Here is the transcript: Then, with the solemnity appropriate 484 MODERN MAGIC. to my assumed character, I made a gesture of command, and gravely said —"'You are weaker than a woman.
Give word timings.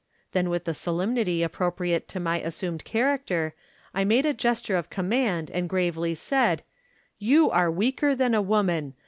Then, 0.31 0.49
with 0.49 0.63
the 0.63 0.73
solemnity 0.73 1.43
appropriate 1.43 2.11
484 2.11 2.21
MODERN 2.23 2.43
MAGIC. 2.43 2.43
to 2.43 2.43
my 2.43 2.47
assumed 2.47 2.83
character, 2.83 3.53
I 3.93 4.03
made 4.03 4.25
a 4.25 4.33
gesture 4.33 4.75
of 4.75 4.89
command, 4.89 5.51
and 5.51 5.69
gravely 5.69 6.15
said 6.15 6.63
—"'You 7.29 7.51
are 7.51 7.69
weaker 7.69 8.15
than 8.15 8.33
a 8.33 8.41
woman. 8.41 8.95